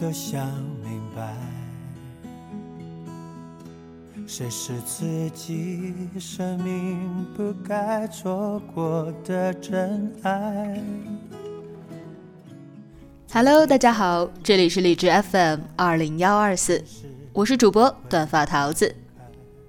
[0.00, 0.46] 都想
[0.84, 1.34] 明白，
[4.28, 10.80] 谁是自己生命不该错过的真爱。
[13.32, 16.84] Hello，大家好，这里是荔枝 FM 二零幺二四，
[17.32, 18.94] 我是主播短发桃子。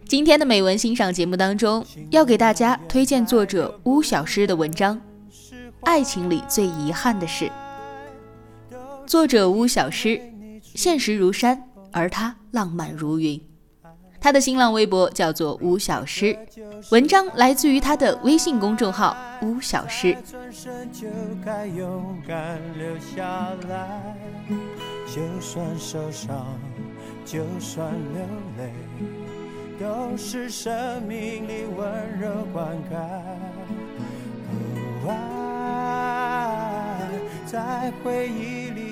[0.06, 4.96] 今天的美文欣赏节目当中，要给大家推荐作者巫小诗的文章
[5.82, 7.46] 《爱情里最遗憾的事》。
[9.10, 10.22] 作者巫小诗，
[10.62, 13.42] 现实如山，而他浪漫如云。
[14.22, 16.38] 他的新浪微博叫做巫小诗，
[16.92, 20.16] 文章来自于他的微信公众号巫小诗。
[25.08, 26.46] 就算受伤，
[27.26, 28.22] 就算流
[28.60, 28.72] 泪，
[29.80, 33.00] 都是生命里温柔灌溉。
[37.52, 38.90] 在回忆里。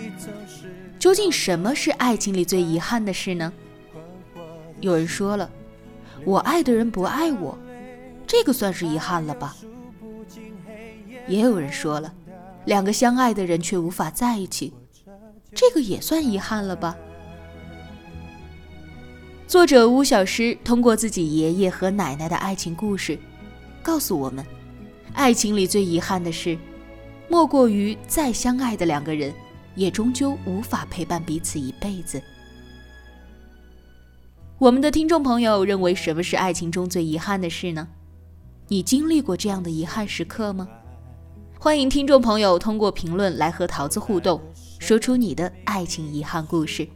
[0.98, 3.54] 究竟什么是爱情里最遗憾的事呢？
[4.82, 5.48] 有人说了，
[6.26, 7.56] 我爱的人不爱我，
[8.26, 9.56] 这个算是遗憾了吧？
[11.28, 12.12] 也有人说了，
[12.66, 14.74] 两个相爱的人却无法在一起，
[15.54, 16.98] 这个也算遗憾了吧？
[19.48, 23.20] 作者巫小诗通过自己爷爷和奶奶的爱情故事，
[23.84, 24.44] 告诉我们，
[25.14, 26.58] 爱情里最遗憾的事，
[27.30, 29.34] 莫过于再相爱的两个人。
[29.78, 32.20] 也终究无法陪伴彼此一辈子。
[34.58, 37.88] 我们的听众朋友认为，什么是爱情中最遗憾的事呢？
[38.70, 40.68] 你经历过这样的遗憾时刻吗？
[41.60, 44.42] 欢迎听众朋友通过评论来和桃子互动，
[44.80, 46.88] 说出你的爱情遗憾故事。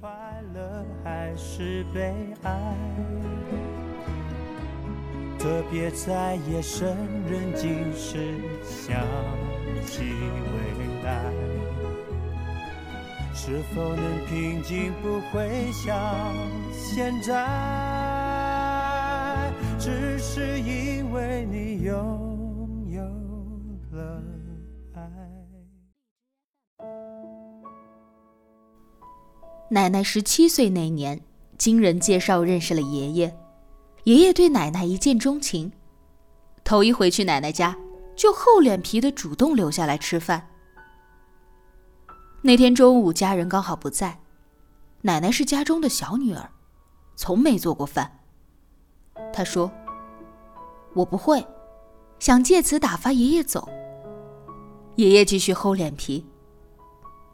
[5.38, 6.98] 特别在夜深
[7.30, 9.00] 人静时想
[9.86, 10.60] 起未
[11.04, 11.34] 来。
[13.34, 16.34] 是否能平静，不会像
[16.72, 17.32] 现在？
[19.80, 23.02] 只是因为你拥有
[23.98, 24.24] 了
[24.94, 25.02] 爱。
[29.70, 31.20] 奶奶十七岁那年，
[31.58, 33.34] 经人介绍认识了爷爷，
[34.04, 35.72] 爷爷对奶奶一见钟情，
[36.64, 37.76] 头一回去奶奶家，
[38.16, 40.48] 就厚脸皮的主动留下来吃饭。
[42.42, 44.20] 那天中午，家人刚好不在，
[45.02, 46.50] 奶奶是家中的小女儿，
[47.16, 48.20] 从没做过饭。
[49.32, 49.72] 她说
[50.94, 51.46] ：“我不会，
[52.20, 53.70] 想借此打发爷爷走。”
[54.98, 56.26] 爷爷继续厚脸皮：“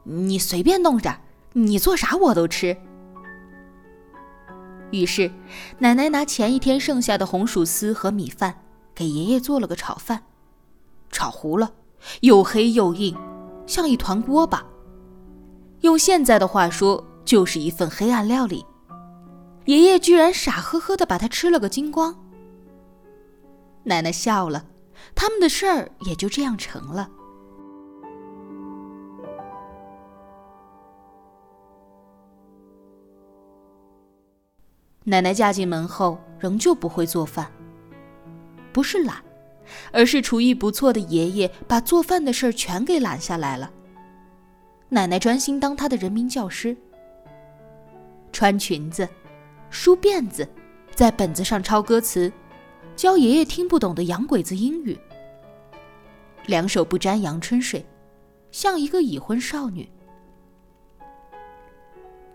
[0.03, 1.19] 你随便弄点，
[1.53, 2.77] 你做啥我都吃。”
[4.91, 5.31] 于是，
[5.79, 8.63] 奶奶拿前一天剩下的红薯丝和米饭，
[8.93, 10.23] 给爷爷做了个炒饭，
[11.11, 11.71] 炒糊了，
[12.21, 13.17] 又黑又硬，
[13.65, 14.65] 像一团锅巴。
[15.81, 18.65] 用现在的话说，就是一份黑暗料理。
[19.65, 22.15] 爷爷居然傻呵呵的把它吃了个精光。
[23.83, 24.65] 奶奶笑了，
[25.13, 27.09] 他们的事儿也就这样成了。
[35.03, 37.49] 奶奶嫁进门后，仍旧不会做饭。
[38.73, 39.23] 不是懒，
[39.91, 43.71] 而是厨艺不错的爷爷把做饭的事儿全给揽下来了。
[44.89, 46.75] 奶奶专心当她的人民教师，
[48.31, 49.07] 穿裙子，
[49.69, 50.47] 梳辫子，
[50.95, 52.31] 在本子上抄歌词，
[52.95, 54.97] 教爷爷听不懂的洋鬼子英语。
[56.45, 57.85] 两手不沾阳春水，
[58.51, 59.89] 像一个已婚少女。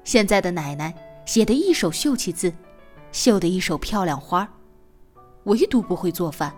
[0.05, 0.95] 现在的奶奶
[1.25, 2.53] 写的一手秀气字，
[3.13, 4.47] 绣的一手漂亮花
[5.45, 6.55] 唯独不会做饭。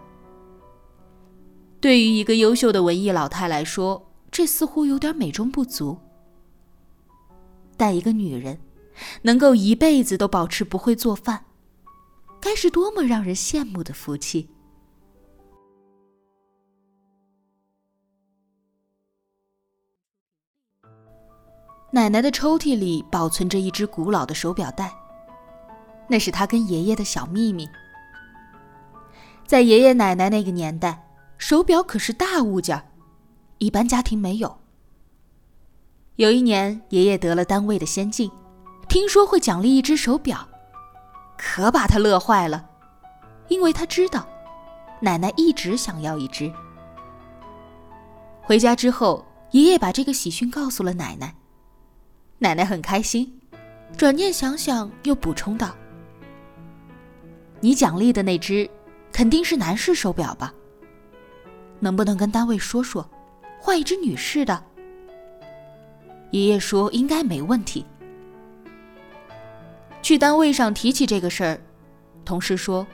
[1.85, 4.11] 对于一个优秀的文艺老太来说。
[4.31, 5.97] 这似乎有点美中不足，
[7.77, 8.59] 但一个女人
[9.23, 11.45] 能够一辈子都保持不会做饭，
[12.41, 14.49] 该是多么让人羡慕的福气！
[21.93, 24.93] 奶奶的抽屉里保存着一只古老的手表带，
[26.09, 27.69] 那是她跟爷爷的小秘密。
[29.47, 31.04] 在爷爷奶奶那个年代，
[31.39, 32.91] 手表可是大物件。
[33.59, 34.59] 一般家庭没有。
[36.17, 38.31] 有一年，爷爷得了单位的先进，
[38.89, 40.47] 听说会奖励一只手表，
[41.37, 42.69] 可把他乐坏了，
[43.49, 44.27] 因为他知道
[45.01, 46.53] 奶奶一直想要一只。
[48.43, 51.35] 回家之后，爷爷把这个喜讯告诉了奶奶，
[52.39, 53.41] 奶奶很开心，
[53.97, 55.75] 转念想想又补充道
[57.61, 58.69] ：“你奖励的那只，
[59.11, 60.53] 肯定是男士手表吧？
[61.85, 63.09] 能不能跟单位说说，
[63.61, 64.65] 换一只女士的？”
[66.33, 67.87] 爷爷说：“应该没问题。”
[70.03, 71.61] 去单位上提起这个事儿，
[72.25, 72.87] 同事说：“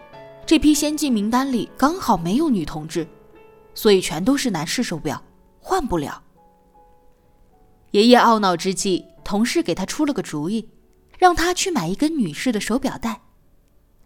[0.45, 3.07] 这批先进名单里刚好没有女同志，
[3.75, 5.23] 所以全都是男士手表，
[5.59, 6.23] 换不了。”
[7.93, 10.69] 爷爷懊恼之际，同事给他出了个主意，
[11.19, 13.23] 让他去买一根女士的手表带，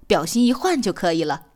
[0.07, 1.49] 表芯一换就可以了。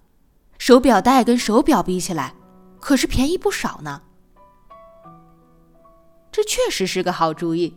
[0.59, 2.35] 手表带跟手表比起来，
[2.81, 4.03] 可是便宜不少呢。
[6.31, 7.77] 这确实是个好主意。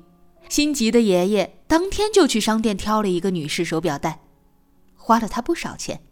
[0.50, 4.22] 心急的爷爷当天就去商店挑了一个女士手表带，
[4.96, 6.04] 花了他不少钱。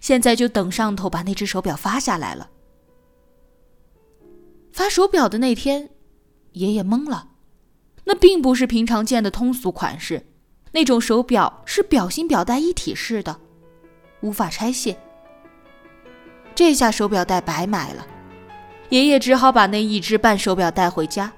[0.00, 2.50] 现在就等上头把那只手表发下来了。
[4.72, 5.90] 发手表的那天，
[6.52, 7.30] 爷爷懵了。
[8.04, 10.26] 那并不是平常见的通俗款式，
[10.72, 13.40] 那种手表是表芯表带一体式的，
[14.20, 14.96] 无法拆卸。
[16.54, 18.06] 这下手表带白买了，
[18.94, 21.32] 爷爷只好把那一只半手表带回家，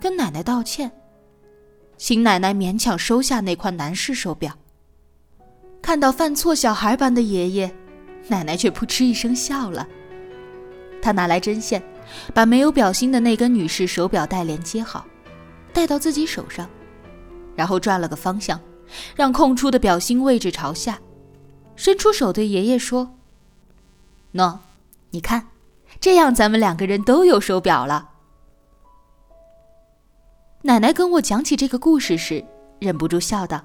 [0.00, 0.88] 跟奶奶道歉，
[1.96, 4.56] 请奶奶勉强收下那块男士手表。
[5.82, 7.74] 看到犯错小孩般的爷爷，
[8.28, 9.84] 奶奶却扑哧一声笑了。
[11.02, 11.82] 他拿来针线，
[12.32, 15.04] 把没有表芯的那根女士手表带连接好。
[15.72, 16.70] 戴到自己手上，
[17.56, 18.60] 然后转了个方向，
[19.16, 21.00] 让空出的表芯位置朝下，
[21.74, 23.16] 伸出手对爷爷说
[24.34, 24.58] ：“喏，
[25.10, 25.48] 你看，
[26.02, 28.10] 这样咱们两个人都有手表了。”
[30.62, 32.44] 奶奶跟我讲起这个故事时，
[32.80, 33.64] 忍不住笑道：“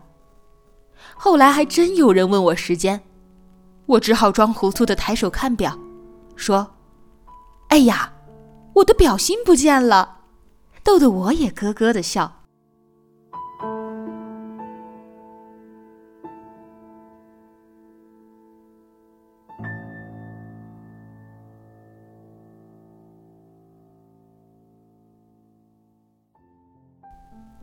[1.17, 3.01] 后来还真有人问我时间，
[3.87, 5.77] 我只好装糊涂的抬手看表，
[6.35, 6.75] 说
[7.69, 8.13] ：‘哎呀，
[8.75, 10.19] 我的表芯不见了。’”
[10.83, 12.36] 逗得我也咯咯的笑。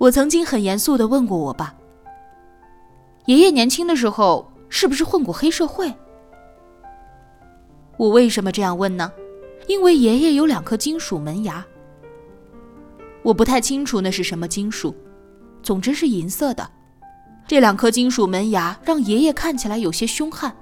[0.04, 1.74] 我曾经很严肃的问过我爸
[3.24, 5.90] ：“爷爷年轻的时候是不是混过黑社会？”
[7.96, 9.10] 我为什么这样问呢？
[9.66, 11.64] 因为爷爷有两颗金属门牙。
[13.22, 14.94] 我不太清楚那是什么金属，
[15.62, 16.68] 总之是银色的。
[17.46, 20.54] 这两颗金属门牙让爷爷看起来有些凶悍。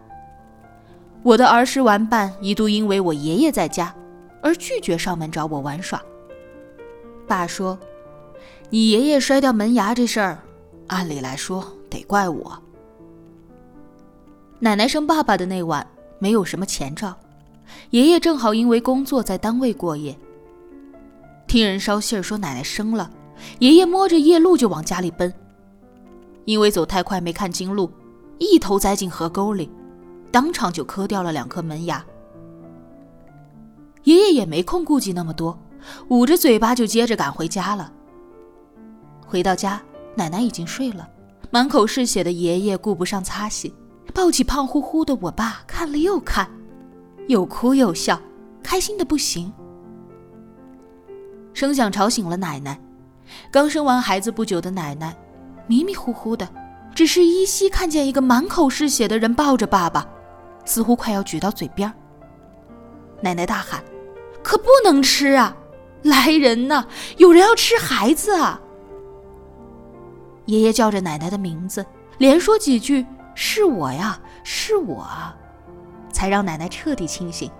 [1.25, 3.93] 我的儿时玩伴一度因为我爷爷在家，
[4.41, 6.01] 而拒绝上门找我玩耍。
[7.27, 7.77] 爸说
[8.73, 10.39] ：“你爷爷摔掉门牙这事儿，
[10.87, 12.59] 按理来说得怪我。”
[14.61, 15.87] 奶奶生爸爸的那晚
[16.19, 17.15] 没有什么前兆，
[17.91, 20.19] 爷爷正好因为工作在单位过夜。
[21.47, 23.11] 听人捎信儿说奶奶生了，
[23.59, 25.31] 爷爷摸着夜路就往家里奔。
[26.47, 27.93] 因为走太快没看清路，
[28.39, 29.71] 一头栽进河沟里，
[30.31, 32.03] 当场就磕掉了两颗门牙。
[34.05, 35.59] 爷爷也没空顾及那么多，
[36.09, 37.93] 捂着嘴巴就接着赶回家了。
[39.33, 39.81] 回到家，
[40.15, 41.09] 奶奶已经睡了，
[41.51, 43.75] 满口是血的爷爷顾不上擦洗，
[44.13, 46.47] 抱起胖乎乎的我爸看了又看，
[47.29, 48.21] 又哭又笑，
[48.63, 49.51] 开心的不行。
[51.55, 52.79] 声响吵醒了奶奶，
[53.51, 55.17] 刚生完孩子不久的奶奶，
[55.67, 56.47] 迷迷糊糊的，
[56.95, 60.07] 只是依稀看见一个满口是血的人抱着爸爸，
[60.67, 61.91] 似乎快要举到嘴边。
[63.23, 63.83] 奶奶大喊
[64.45, 65.57] ：“可不能吃啊！
[66.03, 66.85] 来人呐，
[67.17, 68.61] 有人要吃孩子啊！”
[70.53, 71.83] 爷爷叫着奶奶的名字，
[72.19, 75.09] 连说几句：“是我呀，是我。”
[76.13, 77.51] 才让奶奶彻底清醒。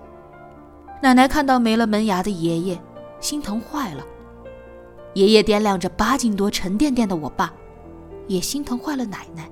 [1.01, 2.79] 奶奶看到没了门牙的爷爷。
[3.19, 4.03] 心疼坏了，
[5.13, 7.51] 爷爷掂量着八斤多沉甸甸的我爸，
[8.27, 9.49] 也心疼坏了奶奶。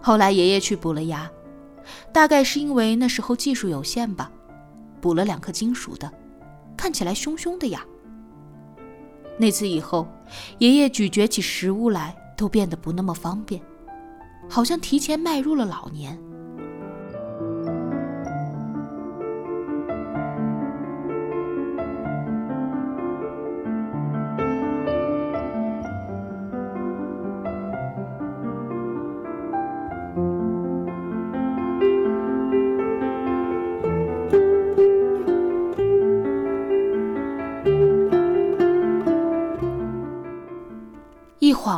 [0.00, 1.28] 后来爷爷去补了牙，
[2.12, 4.30] 大概是因为那时候技术有限吧，
[5.00, 6.12] 补了两颗金属的，
[6.76, 7.84] 看起来凶凶的呀。
[9.36, 10.06] 那次以后，
[10.58, 13.60] 爷爷咀嚼起食物来都变得不那么方便，
[14.48, 16.18] 好像提前迈入了老年。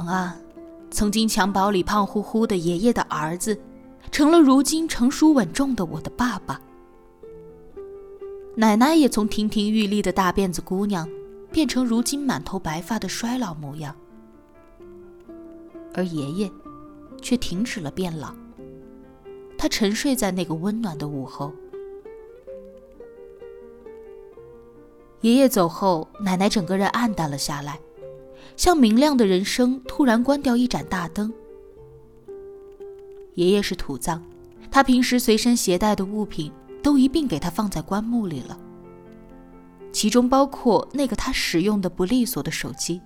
[0.05, 0.37] 啊，
[0.91, 3.57] 曾经襁褓里胖乎乎的爷爷的儿子，
[4.11, 6.61] 成了如今成熟稳重的我的爸爸。
[8.57, 11.09] 奶奶也从亭亭玉立的大辫子姑娘，
[11.53, 13.95] 变成如今满头白发的衰老模样。
[15.95, 16.51] 而爷爷，
[17.23, 18.35] 却停止了变老。
[19.59, 21.53] 他沉睡在那个温暖的午后。
[25.23, 27.81] 爷爷走后，奶奶整个人暗淡了下来，
[28.57, 31.33] 像明亮的人生突然关掉一盏大灯。
[33.35, 34.21] 爷爷是土葬，
[34.71, 36.51] 他平时随身携带的物品
[36.83, 38.59] 都一并给他放在棺木里了，
[39.93, 43.01] 其中包括那个他使用的不利索的手机。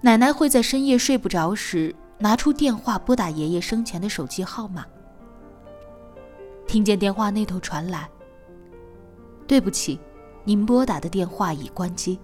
[0.00, 4.86] 奶奶会在深夜睡不着时拿出电话拨打爷爷生前的手机号码，
[6.66, 8.08] 听见电话那头传来。
[9.46, 10.00] 对不起，
[10.44, 12.18] 您拨打的电话已关机。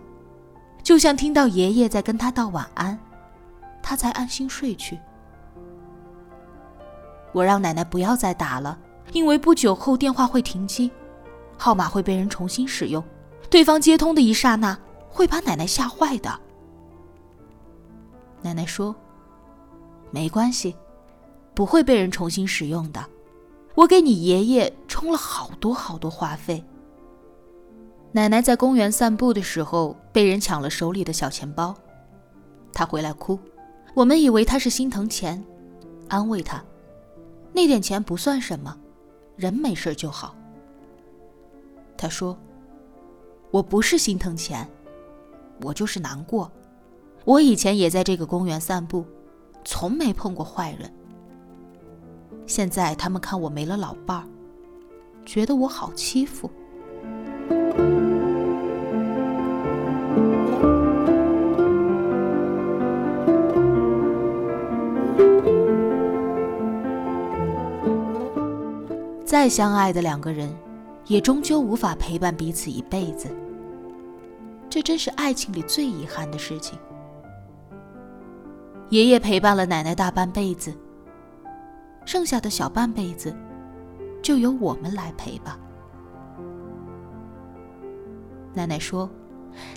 [0.87, 2.97] 就像听到爷爷在跟他道晚安，
[3.83, 4.97] 他才安心睡去。
[7.33, 8.79] 我让奶奶不要再打了，
[9.13, 10.89] 因为不久后电话会停机，
[11.59, 13.03] 号码会被人重新使用，
[13.51, 14.79] 对方接通的一刹那
[15.09, 16.39] 会把奶奶吓坏的。
[18.41, 18.95] 奶奶说
[20.13, 20.77] ：“没关系，
[21.53, 23.05] 不会被人重新使用的。
[23.75, 26.65] 我给你爷爷充了好多好多话费。”
[28.13, 31.75] 奶奶在公园散步的时候被人抢了手里的小钱包，
[32.73, 33.39] 她回来哭，
[33.95, 35.45] 我们以为她是心疼钱，
[36.09, 36.65] 安慰她，
[37.53, 38.75] 那点钱不算什么，
[39.37, 40.35] 人没事就好。
[41.95, 42.39] 她说
[43.51, 44.67] ：“我不是心疼钱，
[45.63, 46.51] 我就是难过。
[47.27, 49.05] 我以前也在这个公园散步，
[49.63, 50.91] 从没碰过坏人。
[52.47, 54.27] 现在他们看我没了老伴儿，
[55.27, 56.51] 觉得我好欺负。”
[69.37, 70.51] 再相爱的两个人，
[71.09, 73.29] 也终究无法陪伴彼此一辈子。
[74.71, 76.79] 这真是爱情里最遗憾的事情。
[78.89, 80.73] 爷爷陪伴了奶奶大半辈子，
[82.07, 83.37] 剩下的小半辈子，
[84.23, 85.61] 就由我们来陪吧。
[88.55, 89.07] 奶奶说，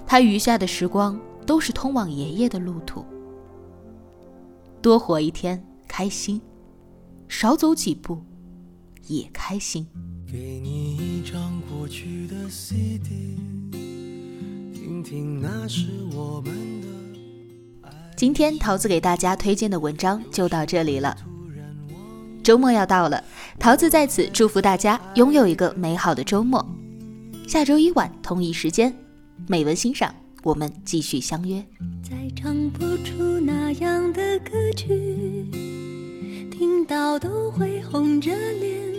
[0.08, 3.04] 她余下的时光都是通往爷爷的路途。
[4.82, 6.40] 多活一天，开心；
[7.28, 8.18] 少走几步。
[9.10, 9.86] 也开心。
[10.32, 13.36] 给你一张过去的 CD，
[14.74, 16.88] 听听那是我们的。
[18.16, 21.18] 今天桃子给大家推荐的文章就到这里了。
[22.44, 23.24] 周末要到了，
[23.58, 26.64] 桃子在此祝福大家拥有一个美好的周末。
[27.48, 28.96] 下周一晚同一时间，
[29.48, 30.14] 美文欣赏，
[30.44, 31.66] 我们继续相约。
[32.04, 35.48] 再唱不出那样的歌曲，
[36.52, 38.99] 听到都会红着脸。